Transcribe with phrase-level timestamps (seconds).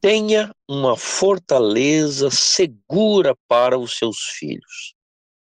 [0.00, 4.94] Tenha uma fortaleza segura para os seus filhos.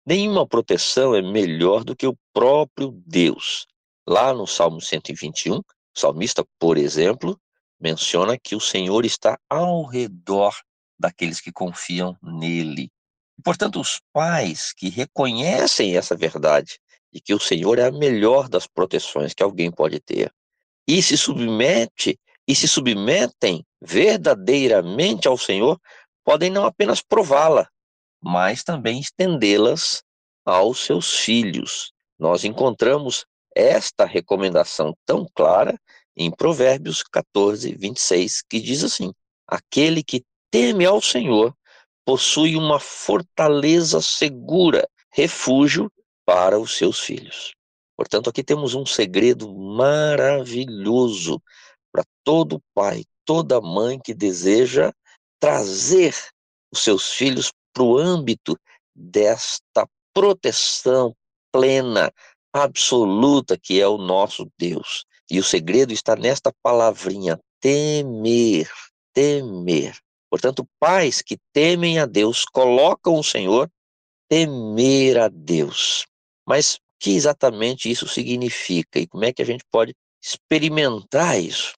[0.06, 3.66] Nenhuma proteção é melhor do que o próprio Deus.
[4.08, 5.64] Lá no Salmo 121, o
[5.94, 7.38] salmista, por exemplo,
[7.78, 10.54] menciona que o Senhor está ao redor
[10.98, 12.90] daqueles que confiam nele.
[13.44, 16.78] Portanto, os pais que reconhecem essa verdade
[17.12, 20.32] de que o Senhor é a melhor das proteções que alguém pode ter
[20.88, 25.80] e se submete e se submetem verdadeiramente ao Senhor,
[26.24, 27.68] podem não apenas prová-la,
[28.22, 30.02] mas também estendê-las
[30.44, 31.92] aos seus filhos.
[32.18, 33.24] Nós encontramos
[33.54, 35.78] esta recomendação tão clara
[36.16, 39.12] em Provérbios 14, 26, que diz assim:
[39.46, 41.54] Aquele que teme ao Senhor
[42.04, 45.90] possui uma fortaleza segura, refúgio
[46.24, 47.52] para os seus filhos.
[47.96, 51.42] Portanto, aqui temos um segredo maravilhoso
[51.96, 54.92] para todo pai, toda mãe que deseja
[55.40, 56.14] trazer
[56.70, 58.58] os seus filhos para o âmbito
[58.94, 61.14] desta proteção
[61.50, 62.12] plena,
[62.52, 65.06] absoluta que é o nosso Deus.
[65.30, 68.70] E o segredo está nesta palavrinha: temer,
[69.14, 69.96] temer.
[70.30, 73.70] Portanto, pais que temem a Deus colocam o Senhor
[74.28, 76.06] temer a Deus.
[76.46, 81.72] Mas o que exatamente isso significa e como é que a gente pode experimentar isso?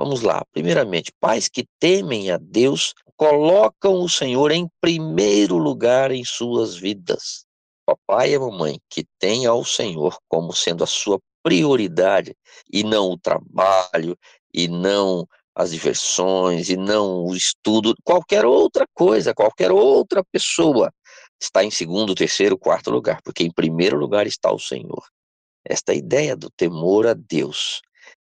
[0.00, 0.42] Vamos lá.
[0.50, 7.44] Primeiramente, pais que temem a Deus colocam o Senhor em primeiro lugar em suas vidas.
[7.84, 12.34] Papai e mamãe que têm ao Senhor como sendo a sua prioridade
[12.72, 14.16] e não o trabalho
[14.54, 20.90] e não as diversões e não o estudo, qualquer outra coisa, qualquer outra pessoa
[21.38, 25.04] está em segundo, terceiro, quarto lugar, porque em primeiro lugar está o Senhor.
[25.62, 27.82] Esta ideia do temor a Deus,